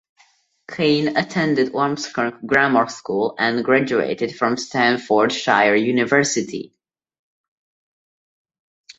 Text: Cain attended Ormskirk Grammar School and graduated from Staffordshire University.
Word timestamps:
Cain 0.67 1.15
attended 1.15 1.73
Ormskirk 1.75 2.43
Grammar 2.43 2.87
School 2.89 3.35
and 3.37 3.63
graduated 3.63 4.35
from 4.35 4.57
Staffordshire 4.57 5.75
University. 5.75 6.73